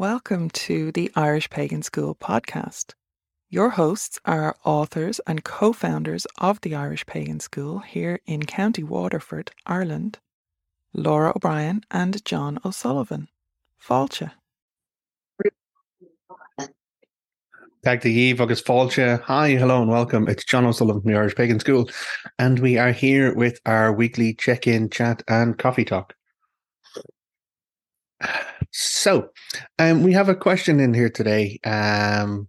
[0.00, 2.94] welcome to the Irish Pagan School podcast.
[3.50, 8.82] Your hosts are authors and co founders of the Irish Pagan School here in County
[8.82, 10.18] Waterford, Ireland,
[10.94, 13.28] Laura O'Brien and Jon O'Sullivan.
[13.86, 14.30] Fáilte.
[17.84, 19.20] Tag the Eve, August Fáilte.
[19.20, 20.28] Hi, hello, and welcome.
[20.28, 21.90] It's Jon O'Sullivan from the Irish Pagan School,
[22.38, 26.14] and we are here with our weekly check in, chat, and coffee talk.
[28.72, 29.30] So,
[29.78, 32.48] um, we have a question in here today, um,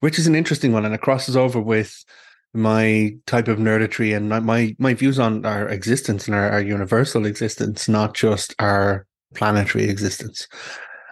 [0.00, 2.04] which is an interesting one, and it crosses over with
[2.52, 7.26] my type of nerditry and my my views on our existence and our, our universal
[7.26, 10.46] existence, not just our planetary existence.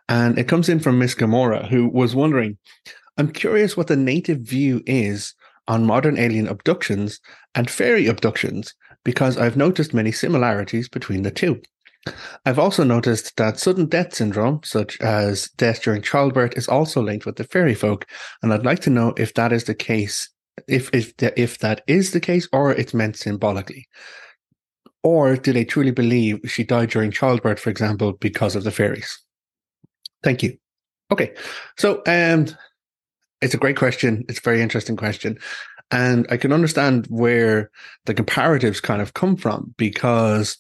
[0.09, 2.59] And it comes in from Miss Gamora, who was wondering
[3.19, 5.35] I'm curious what the native view is
[5.69, 7.21] on modern alien abductions
[7.55, 11.61] and fairy abductions because I've noticed many similarities between the two.
[12.45, 17.27] I've also noticed that sudden death syndrome, such as death during childbirth, is also linked
[17.27, 18.07] with the fairy folk,
[18.43, 20.29] and I'd like to know if that is the case,
[20.69, 23.87] if if if that is the case, or it's meant symbolically,
[25.03, 29.21] or do they truly believe she died during childbirth, for example, because of the fairies?
[30.23, 30.57] Thank you.
[31.11, 31.35] Okay,
[31.77, 32.47] so um,
[33.41, 34.25] it's a great question.
[34.29, 35.39] It's a very interesting question.
[35.91, 37.71] And I can understand where
[38.07, 40.57] the comparatives kind of come from because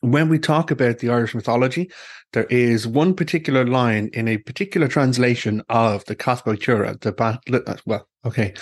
[0.00, 1.90] when we talk about the Irish mythology,
[2.32, 7.60] there is one particular line in a particular translation of the Cath Moytura, the battle,
[7.66, 8.54] uh, well, okay,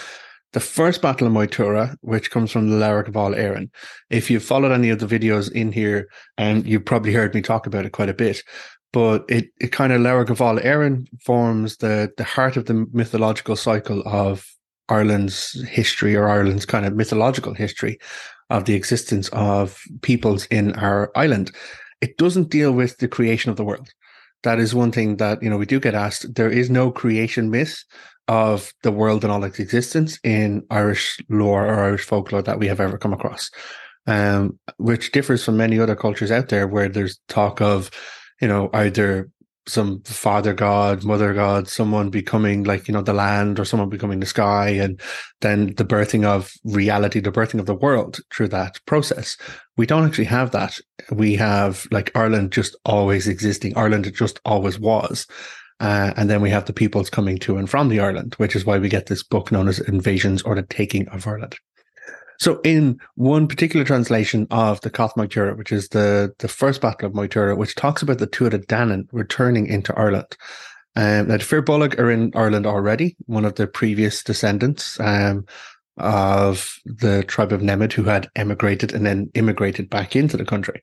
[0.52, 3.70] the first battle of Moytura, which comes from the Lebor Gabála Éireann.
[4.10, 7.66] If you've followed any of the videos in here, and you've probably heard me talk
[7.66, 8.42] about it quite a bit,
[8.92, 13.54] but it, it kind of Lebor Gabála Éireann forms the, the heart of the mythological
[13.54, 14.44] cycle of
[14.90, 17.98] Ireland's history or Ireland's kind of mythological history
[18.50, 21.52] of the existence of peoples in our island.
[22.00, 23.88] It doesn't deal with the creation of the world.
[24.42, 26.34] That is one thing that, you know, we do get asked.
[26.34, 27.84] There is no creation myth
[28.26, 32.66] of the world and all its existence in Irish lore or Irish folklore that we
[32.66, 33.50] have ever come across.
[34.06, 37.90] Um, which differs from many other cultures out there where there's talk of
[38.40, 39.30] you know, either
[39.66, 44.20] some father god, mother god, someone becoming like, you know, the land or someone becoming
[44.20, 45.00] the sky, and
[45.40, 49.36] then the birthing of reality, the birthing of the world through that process.
[49.76, 50.78] We don't actually have that.
[51.10, 53.76] We have like Ireland just always existing.
[53.76, 55.26] Ireland just always was.
[55.80, 58.66] Uh, and then we have the peoples coming to and from the Ireland, which is
[58.66, 61.56] why we get this book known as Invasions or the Taking of Ireland.
[62.40, 67.06] So in one particular translation of the Cath Moytura, which is the, the first battle
[67.06, 70.38] of Moytura, which talks about the Tuatha Danann returning into Ireland.
[70.96, 75.44] Um, now the Fir Bolg are in Ireland already, one of the previous descendants um,
[75.98, 80.80] of the tribe of Nemed who had emigrated and then immigrated back into the country.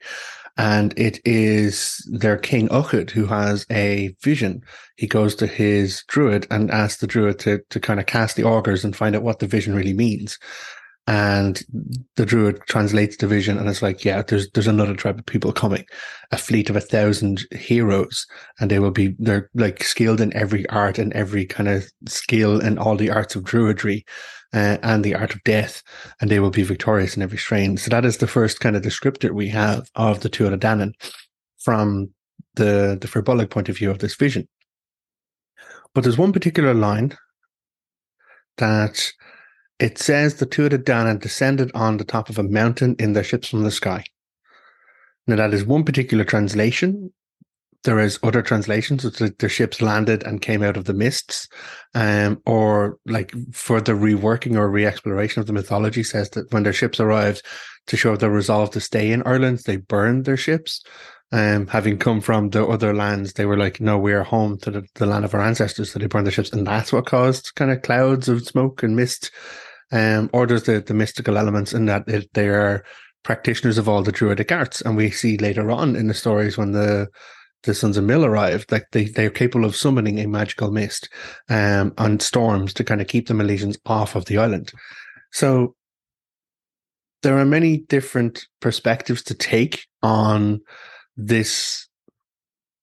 [0.58, 4.62] And it is their king Eochaid who has a vision.
[4.96, 8.44] He goes to his druid and asks the druid to, to kind of cast the
[8.44, 10.38] augurs and find out what the vision really means
[11.08, 11.64] and
[12.18, 15.54] the druid translates the vision and it's like yeah there's there's another tribe of people
[15.54, 15.86] coming
[16.32, 18.28] a fleet of a thousand heroes
[18.60, 22.60] and they will be they're like skilled in every art and every kind of skill
[22.60, 24.04] in all the arts of druidry
[24.54, 25.82] uh, and the art of death
[26.20, 27.78] and they will be victorious in every strain.
[27.78, 30.94] So that is the first kind of descriptor we have of the Tuatha Danann
[31.60, 32.10] from
[32.56, 34.48] the the Fir point of view of this vision.
[35.94, 37.18] But there's one particular line
[38.58, 39.12] that
[39.80, 43.64] it says the Tuatha descended on the top of a mountain in their ships from
[43.64, 44.04] the sky.
[45.28, 47.12] Now, that is one particular translation.
[47.84, 51.48] There is other translations, it's like their ships landed and came out of the mists,
[51.94, 57.00] um, or like further reworking or re-exploration of the mythology says that when their ships
[57.00, 57.44] arrived
[57.86, 60.84] to show their resolve to stay in Ireland, they burned their ships.
[61.32, 64.72] Um, having come from the other lands, they were like, no, we are home to
[64.72, 65.92] the, the land of our ancestors.
[65.92, 66.52] So they burned their ships.
[66.54, 69.30] And that's what caused kind of clouds of smoke and mist
[69.92, 72.84] um, or there's the, the mystical elements in that it, they are
[73.24, 74.82] practitioners of all the druidic arts.
[74.82, 77.08] And we see later on in the stories when the
[77.64, 81.10] the Sons of Míl arrived, like they, they're capable of summoning a magical mist
[81.50, 84.72] um, and storms to kind of keep the Milesians off of the island.
[85.32, 85.76] So
[87.24, 90.62] there are many different perspectives to take on
[91.18, 91.88] this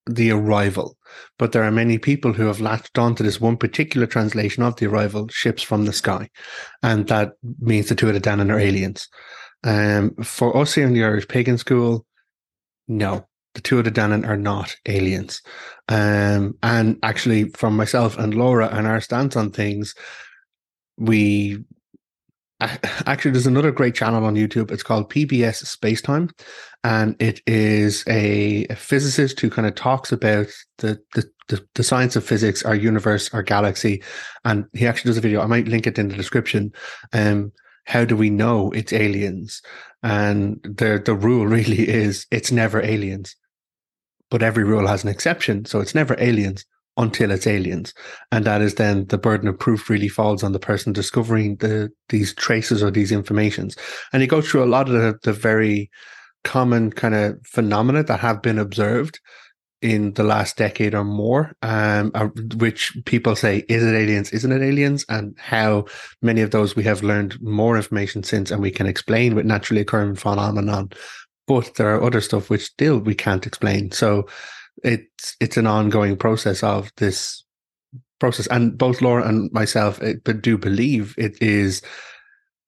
[0.06, 0.97] the arrival.
[1.39, 4.87] But there are many people who have latched onto this one particular translation of the
[4.87, 6.29] arrival, ships from the sky.
[6.83, 9.09] And that means the two Tuatha Dé Danann are aliens.
[9.65, 12.05] Um, for us here in the Irish Pagan School,
[12.87, 15.41] no, the Tuatha Dé Danann are not aliens.
[15.89, 19.95] Um, and actually, from myself and Laura and our stance on things,
[20.97, 21.65] we
[23.07, 24.71] Actually, there's another great channel on YouTube.
[24.71, 26.31] It's called PBS Spacetime,
[26.83, 30.47] and it is a, a physicist who kind of talks about
[30.79, 34.03] the, the, the the science of physics, our universe, our galaxy,
[34.45, 35.41] and he actually does a video.
[35.41, 36.73] I might link it in the description.
[37.13, 37.53] Um,
[37.87, 39.61] how do we know it's aliens?
[40.03, 43.37] And the the rule really is it's never aliens,
[44.31, 46.65] but every rule has an exception, so it's never aliens
[46.96, 47.93] until it's aliens.
[48.31, 51.91] And that is then the burden of proof really falls on the person discovering the
[52.08, 53.76] these traces or these informations.
[54.12, 55.91] And you go through a lot of the, the very
[56.44, 59.19] common kind of phenomena that have been observed
[59.85, 64.31] in the last decade or more, um, uh, which people say, is it aliens?
[64.31, 65.05] Isn't it aliens?
[65.11, 65.85] And how
[66.23, 69.82] many of those we have learned more information since and we can explain with naturally
[69.82, 70.91] occurring phenomenon.
[71.46, 73.91] But there are other stuff which still we can't explain.
[73.91, 74.26] So
[74.82, 77.44] it's it's an ongoing process of this
[78.21, 78.47] process.
[78.49, 81.82] And both Laura and myself eh, do believe it is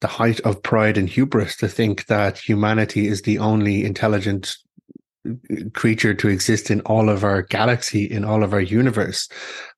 [0.00, 4.56] the height of pride and hubris to think that humanity is the only intelligent
[5.26, 9.28] eh, creature to exist in all of our galaxy, in all of our universe.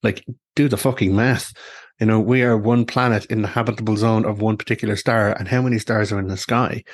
[0.02, 0.24] Like,
[0.56, 1.52] do the fucking math.
[2.00, 5.48] You know, we are one planet in the habitable zone of one particular star, and
[5.48, 6.84] how many stars are in the sky?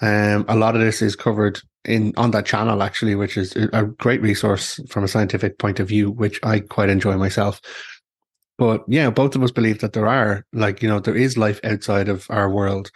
[0.00, 3.84] Um, a lot of this is covered in on that channel actually, which is a
[3.84, 7.60] great resource from a scientific point of view, which I quite enjoy myself.
[8.58, 11.60] But yeah, both of us believe that there are like you know there is life
[11.64, 12.90] outside of our world,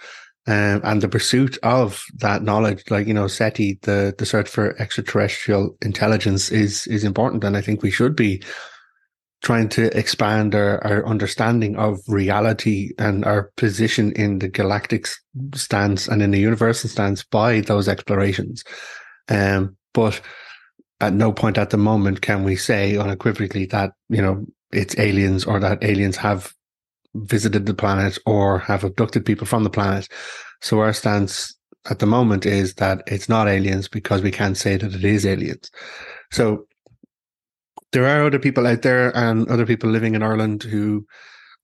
[0.46, 4.76] um, and the pursuit of that knowledge, like you know SETI, the the search for
[4.80, 8.42] extraterrestrial intelligence, is is important, and I think we should be
[9.42, 15.08] trying to expand our, our understanding of reality and our position in the galactic
[15.54, 18.64] stance and in the universal stance by those explorations.
[19.28, 20.20] Um, but
[21.00, 25.44] at no point at the moment can we say unequivocally that, you know, it's aliens
[25.44, 26.52] or that aliens have
[27.14, 30.06] visited the planet or have abducted people from the planet.
[30.60, 31.56] So our stance
[31.88, 35.24] at the moment is that it's not aliens because we can't say that it is
[35.24, 35.70] aliens.
[36.30, 36.66] So
[37.92, 41.06] there are other people out there and other people living in Ireland who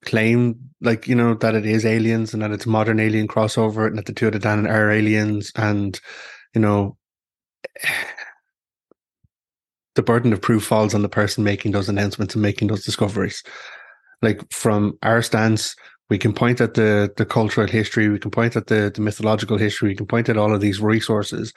[0.05, 3.99] claim like you know that it is aliens and that it's modern alien crossover and
[3.99, 6.01] that the Tuatha Danann are aliens and
[6.55, 6.97] you know
[9.95, 13.43] the burden of proof falls on the person making those announcements and making those discoveries.
[14.21, 15.75] Like from our stance
[16.11, 19.59] we can point at the the cultural history we can point at the, the mythological
[19.59, 21.53] history we can point at all of these resources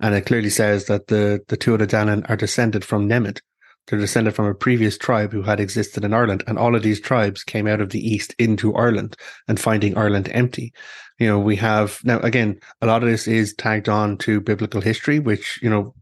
[0.00, 3.40] and it clearly says that the the Tuatha Danann are descended from Nemed
[3.86, 7.00] they're descended from a previous tribe who had existed in Ireland, and all of these
[7.00, 9.16] tribes came out of the east into Ireland
[9.48, 10.72] and finding Ireland empty.
[11.18, 14.80] You know, we have now again a lot of this is tagged on to biblical
[14.80, 15.94] history, which you know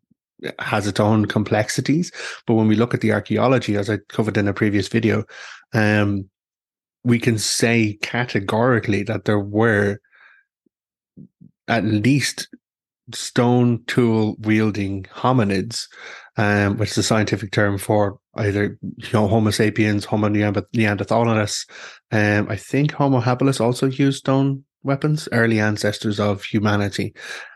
[0.59, 2.11] has its own complexities.
[2.47, 5.25] But when we look at the archaeology, as I covered in a previous video,
[5.73, 6.29] um,
[7.05, 9.99] we can say categorically that there were
[11.69, 12.49] at least
[13.13, 15.87] stone tool wielding hominids
[16.37, 21.69] um, which is a scientific term for either you know Homo sapiens, Homo neanderthalensis.
[22.11, 27.15] Um, I think Homo habilis also used stone weapons, early ancestors of humanity.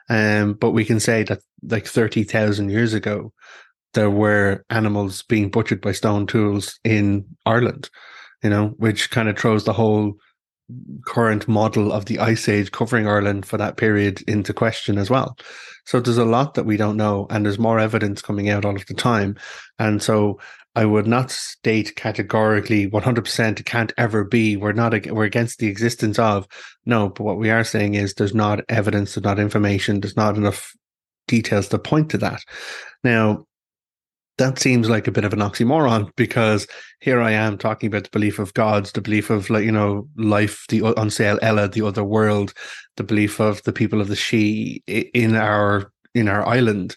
[0.08, 3.32] Um, but we can say that like thirty thousand years ago,
[3.94, 7.90] there were animals being butchered by stone tools in Ireland.
[8.42, 10.18] You know, which kind of throws the whole
[11.04, 15.36] current model of the ice age covering Ireland for that period into question as well.
[15.84, 18.74] So there's a lot that we don't know, and there's more evidence coming out all
[18.74, 19.36] of the time.
[19.78, 20.40] And so
[20.74, 24.56] I would not state categorically 100% it can't ever be.
[24.56, 26.46] We're not, we're against the existence of.
[26.84, 30.36] No, but what we are saying is there's not evidence, there's not information, there's not
[30.36, 30.74] enough
[31.28, 32.42] details to point to that.
[33.04, 33.46] Now,
[34.38, 36.66] that seems like a bit of an oxymoron because
[37.00, 40.08] here I am talking about the belief of gods, the belief of like you know
[40.16, 42.52] life, the Saol Eile, the other world,
[42.96, 46.96] the belief of the people of the Sídhe in our in our island,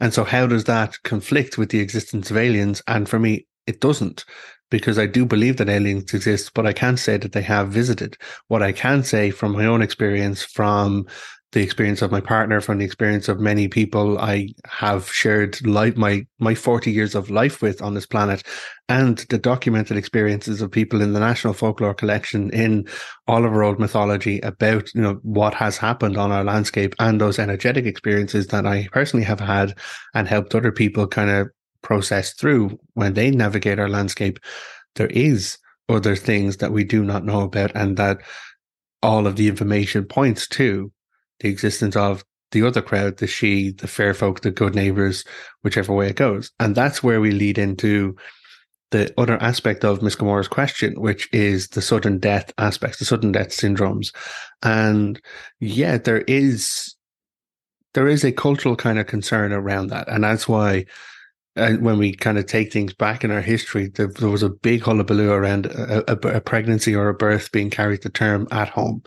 [0.00, 2.82] and so how does that conflict with the existence of aliens?
[2.86, 4.24] And for me, it doesn't,
[4.70, 8.16] because I do believe that aliens exist, but I can't say that they have visited.
[8.48, 11.06] What I can say from my own experience, from
[11.52, 15.96] the experience of my partner, from the experience of many people I have shared life,
[15.96, 18.44] my, my 40 years of life with on this planet
[18.88, 22.86] and the documented experiences of people in the National Folklore Collection in
[23.26, 27.20] all of our old mythology about, you know, what has happened on our landscape and
[27.20, 29.76] those energetic experiences that I personally have had
[30.14, 31.48] and helped other people kind of
[31.82, 34.38] process through when they navigate our landscape.
[34.94, 38.18] There is other things that we do not know about and that
[39.02, 40.92] all of the information points to
[41.40, 45.24] the existence of the other crowd, the Sídhe, the fair folk, the good neighbors,
[45.62, 46.50] whichever way it goes.
[46.58, 48.16] And that's where we lead into
[48.90, 53.30] the other aspect of Miss Gamora's question, which is the sudden death aspects, the sudden
[53.30, 54.12] death syndromes.
[54.62, 55.20] And
[55.60, 56.96] yeah, there is
[57.94, 60.08] there is a cultural kind of concern around that.
[60.08, 60.86] And that's why
[61.56, 64.48] and when we kind of take things back in our history, there, there was a
[64.48, 68.68] big hullabaloo around a, a, a, pregnancy or a birth being carried to term at
[68.68, 69.02] home.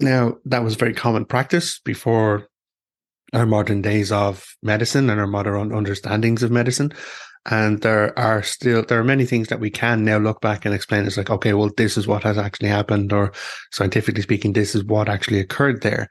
[0.00, 2.48] Now, that was very common practice before
[3.32, 6.92] our modern days of medicine and our modern understandings of medicine.
[7.46, 10.74] And there are still, there are many things that we can now look back and
[10.74, 11.04] explain.
[11.04, 13.32] It's like, okay, well, this is what has actually happened, or
[13.70, 16.08] scientifically speaking, this is what actually occurred there.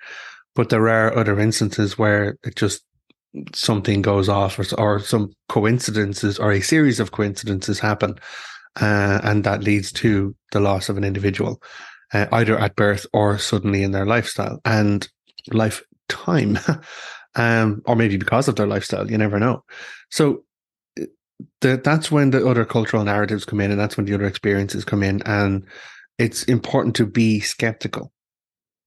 [0.54, 2.84] But there are other instances where it just
[3.56, 8.16] something goes off or, or some coincidences or a series of coincidences happen.
[8.80, 11.62] Uh, and that leads to the loss of an individual,
[12.14, 15.08] uh, either at birth or suddenly in their lifestyle and
[15.52, 16.58] lifetime,
[17.36, 19.10] um, or maybe because of their lifestyle.
[19.10, 19.64] You never know.
[20.10, 20.44] So
[21.62, 24.86] the, that's when the other cultural narratives come in, and that's when the other experiences
[24.86, 25.66] come in, and
[26.18, 28.14] it's important to be skeptical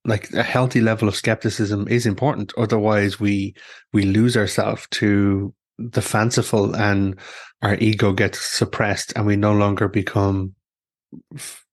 [0.06, 2.52] like a healthy level of skepticism is important.
[2.56, 3.54] Otherwise, we
[3.92, 7.18] we lose ourselves to the fanciful, and
[7.60, 10.54] our ego gets suppressed, and we no longer become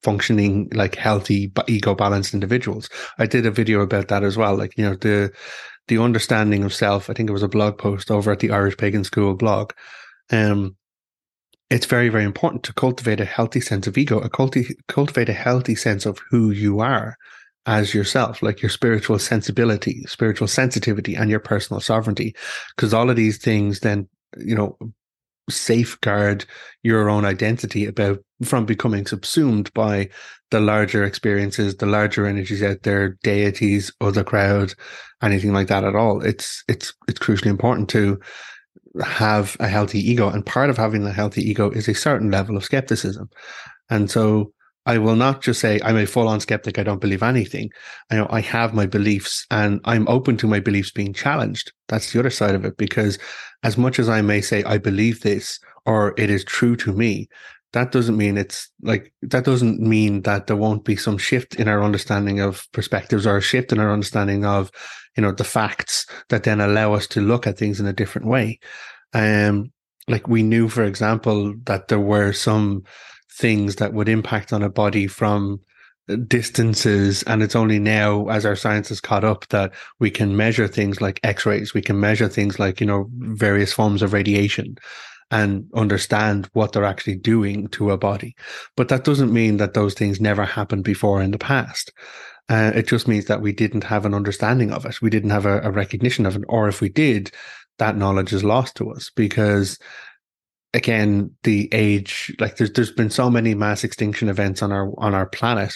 [0.04, 2.90] functioning like healthy ego balanced individuals.
[3.18, 4.56] I did a video about that as well.
[4.56, 5.32] Like you know the
[5.88, 7.10] the understanding of self.
[7.10, 9.72] I think it was a blog post over at the Irish Pagan School blog.
[10.32, 10.76] Um,
[11.70, 15.34] it's very very important to cultivate a healthy sense of ego, a culti- cultivate a
[15.34, 17.18] healthy sense of who you are
[17.66, 22.36] as yourself, like your spiritual sensibility, spiritual sensitivity, and your personal sovereignty.
[22.76, 24.78] Because all of these things then, you know,
[25.50, 26.46] safeguard
[26.84, 30.10] your own identity about from becoming subsumed by
[30.52, 34.74] the larger experiences, the larger energies out there, deities, other crowd,
[35.22, 36.22] anything like that at all.
[36.22, 38.20] It's it's it's crucially important to
[39.04, 40.30] have a healthy ego.
[40.30, 43.30] And part of having a healthy ego is a certain level of skepticism.
[43.90, 44.53] And so
[44.86, 46.78] I will not just say I'm a full on skeptic.
[46.78, 47.72] I don't believe anything.
[48.12, 51.72] I know I have my beliefs and I'm open to my beliefs being challenged.
[51.88, 52.76] That's the other side of it.
[52.78, 53.18] Because
[53.64, 57.30] as much as I may say, I believe this or it is true to me,
[57.72, 61.68] that doesn't mean it's like, that doesn't mean that there won't be some shift in
[61.68, 64.70] our understanding of perspectives or a shift in our understanding of,
[65.16, 68.28] you know, the facts that then allow us to look at things in a different
[68.28, 68.60] way.
[69.14, 69.72] Um,
[70.08, 72.84] like we knew, for example, that there were some,
[73.34, 75.60] things that would impact on a body from
[76.28, 80.68] distances and it's only now as our science has caught up that we can measure
[80.68, 84.76] things like x-rays we can measure things like you know various forms of radiation
[85.34, 88.36] and understand what they're actually doing to a body.
[88.78, 91.92] But that doesn't mean that those things never happened before in the past.
[92.50, 95.02] Uh, it just means that we didn't have an understanding of it.
[95.02, 96.44] We didn't have a, a recognition of it.
[96.48, 97.32] Or if we did
[97.80, 99.80] that knowledge is lost to us because
[100.74, 105.14] again the age like there's there's been so many mass extinction events on our on
[105.14, 105.74] our planet.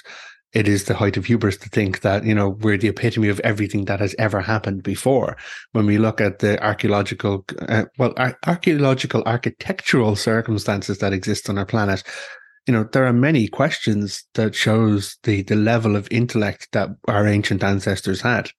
[0.54, 3.39] It is the height of hubris to think that you know we're the epitome of
[3.42, 5.38] everything that has ever happened before.
[5.74, 11.58] When we look at the archaeological uh, well ar- archaeological architectural circumstances that exist on
[11.58, 12.04] our planet
[12.68, 17.25] you know there are many questions that shows the the level of intellect that our
[17.25, 18.50] ancient ancestors had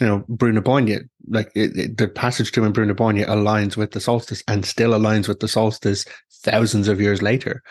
[0.00, 3.92] you know, Brú na like it, it, the passage to in Brú na aligns with
[3.92, 6.04] the solstice and still aligns with the solstice
[6.42, 7.62] thousands of years later.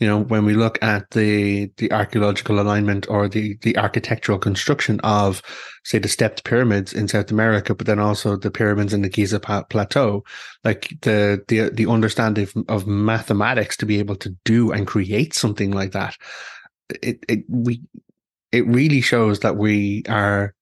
[0.00, 4.98] You know, when we look at the the archaeological alignment or the the architectural construction
[5.04, 5.40] of,
[5.84, 9.38] say, the stepped pyramids in South America, but then also the pyramids in the Giza
[9.38, 10.24] plateau,
[10.64, 15.70] like the the the understanding of mathematics to be able to do and create something
[15.70, 16.16] like that,
[17.00, 17.80] it it we
[18.50, 20.54] it really shows that we are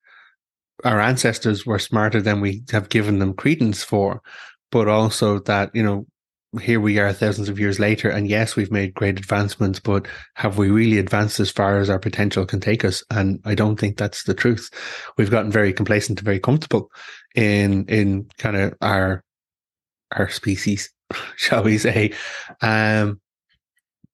[0.85, 4.23] our ancestors were smarter than we have given them credence for,
[4.71, 6.07] but also that, you know,
[6.61, 10.59] here we are thousands of years later, and yes, we've made great advancements, but have
[10.59, 13.03] we really advanced as far as our potential can take us?
[13.11, 14.69] And I don't think that's the truth.
[15.17, 16.91] We've gotten very complacent and very comfortable
[17.35, 19.25] in in kind of our
[20.15, 20.93] our species,
[21.37, 22.12] shall we say.
[22.61, 23.22] Um,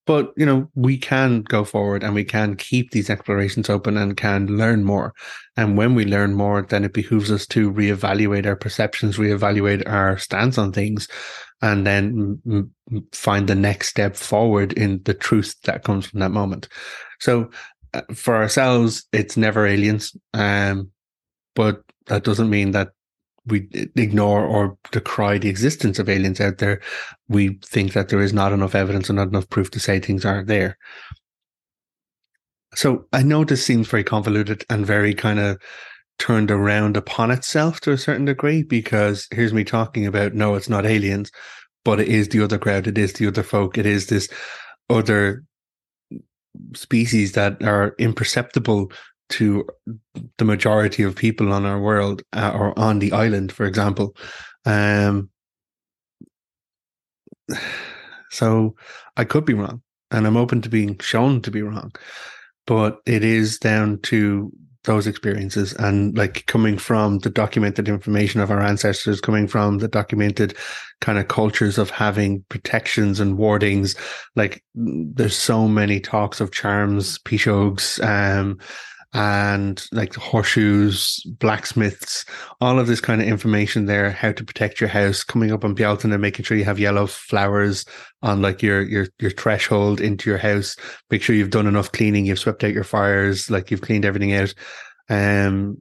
[0.08, 4.16] but you know we can go forward and we can keep these explorations open and
[4.16, 5.12] can learn more.
[5.58, 10.16] And when we learn more then it behooves us to reevaluate our perceptions reevaluate our
[10.16, 11.08] stance on things
[11.60, 12.40] and then
[13.12, 16.68] find the next step forward in the truth that comes from that moment.
[17.20, 17.50] So
[17.92, 20.90] uh, for ourselves it's never aliens um
[21.54, 22.92] but that doesn't mean that
[23.48, 26.80] we ignore or decry the existence of aliens out there.
[27.28, 30.24] We think that there is not enough evidence and not enough proof to say things
[30.24, 30.78] aren't there.
[32.74, 35.58] So I know this seems very convoluted and very kind of
[36.18, 40.68] turned around upon itself to a certain degree because here's me talking about no, it's
[40.68, 41.30] not aliens,
[41.84, 44.28] but it is the other crowd, it is the other folk, it is this
[44.90, 45.44] other
[46.74, 48.90] species that are imperceptible
[49.30, 49.66] to
[50.38, 54.16] the majority of people on our world uh, or on the island, for example.
[54.64, 55.30] Um,
[58.30, 58.74] so
[59.16, 61.92] I could be wrong, and I'm open to being shown to be wrong,
[62.66, 64.52] but it is down to
[64.84, 69.88] those experiences and like coming from the documented information of our ancestors, coming from the
[69.88, 70.56] documented
[71.00, 73.94] kind of cultures of having protections and wardings.
[74.34, 78.58] Like there's so many talks of charms, pishogues, um,
[79.14, 82.24] and like horseshoes, blacksmiths,
[82.60, 85.74] all of this kind of information there, how to protect your house, coming up on
[85.74, 87.84] Bealtaine and making sure you have yellow flowers
[88.22, 90.76] on like your your your threshold into your house.
[91.10, 94.34] Make sure you've done enough cleaning, you've swept out your fires, like you've cleaned everything
[94.34, 94.52] out.
[95.08, 95.80] Um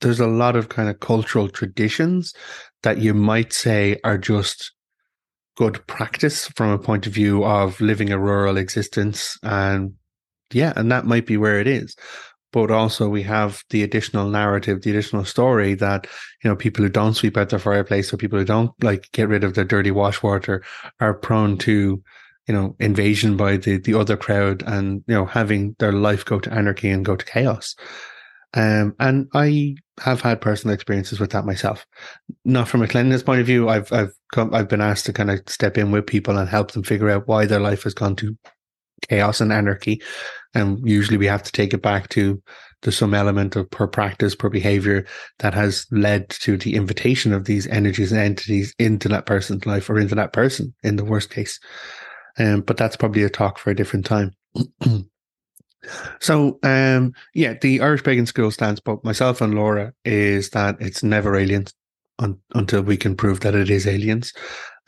[0.00, 2.34] there's a lot of kind of cultural traditions
[2.82, 4.72] that you might say are just
[5.56, 9.94] good practice from a point of view of living a rural existence and
[10.52, 11.96] yeah, and that might be where it is.
[12.52, 16.06] But also, we have the additional narrative, the additional story that
[16.42, 19.28] you know people who don't sweep out their fireplace or people who don't like get
[19.28, 20.62] rid of their dirty wash water
[21.00, 22.02] are prone to
[22.46, 26.38] you know invasion by the the other crowd and you know having their life go
[26.38, 27.74] to anarchy and go to chaos.
[28.54, 31.86] Um, and I have had personal experiences with that myself.
[32.44, 33.68] Not from a cleanliness point of view.
[33.68, 36.72] I've I've come, I've been asked to kind of step in with people and help
[36.72, 38.36] them figure out why their life has gone to
[39.08, 40.02] chaos and anarchy.
[40.54, 42.42] And usually we have to take it back to
[42.82, 45.06] the some element of per practice, per behavior
[45.38, 49.88] that has led to the invitation of these energies and entities into that person's life
[49.90, 51.58] or into that person in the worst case.
[52.38, 54.32] Um, but that's probably a talk for a different time.
[56.20, 61.02] so, um, yeah, the Irish Pagan School stance, but myself and Laura, is that it's
[61.02, 61.72] never aliens
[62.18, 64.32] un- until we can prove that it is aliens.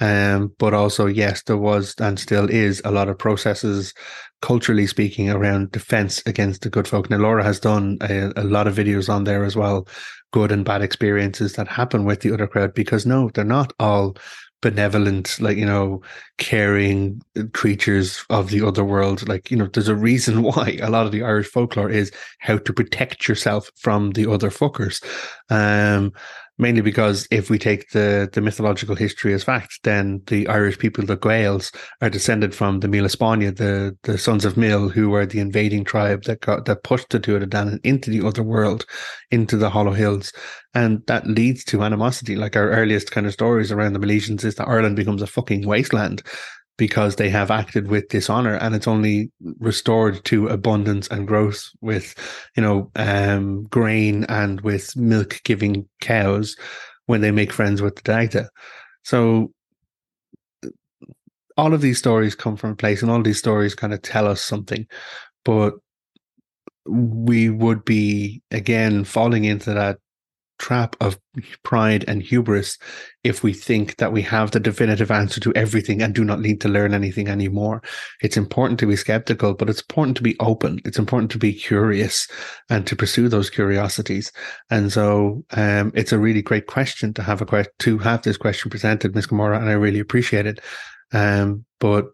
[0.00, 3.94] Um, but also, yes, there was and still is a lot of processes,
[4.42, 7.10] culturally speaking, around defense against the good folk.
[7.10, 9.88] Now, Laura has done a, a, lot of videos on there as well,
[10.32, 14.16] good and bad experiences that happen with the other crowd, because no, they're not all
[14.60, 16.02] benevolent, like, you know,
[16.38, 17.20] caring
[17.52, 19.28] creatures of the other world.
[19.28, 22.58] Like, you know, there's a reason why a lot of the Irish folklore is how
[22.58, 25.02] to protect yourself from the other fuckers.
[25.50, 26.12] Um,
[26.58, 31.04] mainly because if we take the, the mythological history as fact, then the Irish people,
[31.04, 35.40] the Gaels, are descended from the Spáinne, the, the sons of Míl, who were the
[35.40, 38.84] invading tribe that got that pushed the Tuatha into the other world,
[39.30, 40.32] into the Hollow Hills.
[40.74, 42.36] And that leads to animosity.
[42.36, 45.66] Like our earliest kind of stories around the Milesians is that Ireland becomes a fucking
[45.66, 46.22] wasteland
[46.78, 52.14] because they have acted with dishonor and it's only restored to abundance and growth with
[52.56, 56.56] you know um, grain and with milk giving cows
[57.06, 58.48] when they make friends with the Dagda.
[59.02, 59.52] So
[61.58, 64.26] all of these stories come from a place and all these stories kind of tell
[64.26, 64.86] us something
[65.44, 65.74] but
[66.86, 69.98] we would be again falling into that
[70.58, 71.18] trap of
[71.62, 72.78] pride and hubris
[73.24, 76.60] if we think that we have the definitive answer to everything and do not need
[76.60, 77.82] to learn anything anymore.
[78.22, 80.80] It's important to be skeptical, but it's important to be open.
[80.84, 82.28] It's important to be curious
[82.70, 84.32] and to pursue those curiosities.
[84.70, 88.36] And so, um, it's a really great question to have a question, to have this
[88.36, 89.26] question presented, Ms.
[89.26, 90.60] Gamora, and I really appreciate it.
[91.12, 92.06] Um, but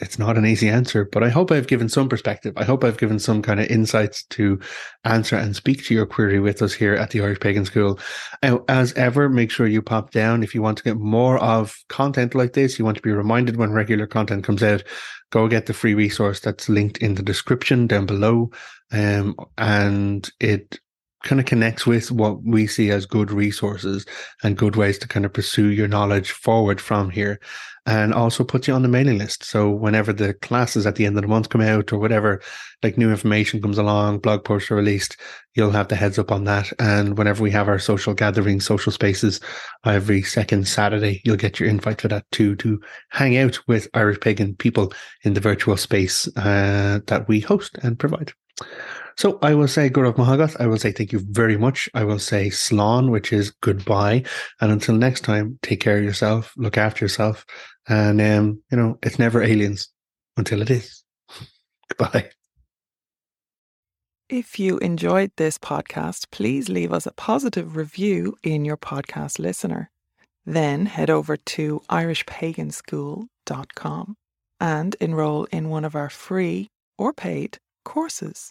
[0.00, 2.54] it's not an easy answer, but I hope I've given some perspective.
[2.56, 4.58] I hope I've given some kind of insights to
[5.04, 8.00] answer and speak to your query with us here at the Irish Pagan School.
[8.68, 12.34] as ever, make sure you pop down if you want to get more of content
[12.34, 12.78] like this.
[12.78, 14.82] You want to be reminded when regular content comes out.
[15.30, 18.50] Go get the free resource that's linked in the description down below.
[18.92, 20.80] Um, and it
[21.24, 24.06] kind of connects with what we see as good resources
[24.42, 27.40] and good ways to kind of pursue your knowledge forward from here
[27.86, 29.44] and also puts you on the mailing list.
[29.44, 32.40] So whenever the classes at the end of the month come out or whatever,
[32.82, 35.18] like new information comes along, blog posts are released,
[35.54, 36.72] you'll have the heads up on that.
[36.78, 39.40] And whenever we have our social gatherings, social spaces
[39.84, 44.20] every second Saturday, you'll get your invite for that too, to hang out with Irish
[44.20, 48.32] pagan people in the virtual space uh, that we host and provide.
[49.16, 50.60] So I will say Go raibh maith agat.
[50.60, 51.88] I will say thank you very much.
[51.94, 54.24] I will say Slán, which is goodbye.
[54.60, 57.46] And until next time, take care of yourself, look after yourself.
[57.88, 59.88] And, um, you know, it's never aliens
[60.36, 61.02] until it is.
[61.88, 62.30] Goodbye.
[64.30, 69.90] If you enjoyed this podcast, please leave us a positive review in your podcast listener.
[70.46, 74.16] Then head over to irishpaganschool.com
[74.60, 78.50] and enroll in one of our free or paid courses.